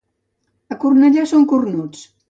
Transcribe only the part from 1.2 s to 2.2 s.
són cornuts.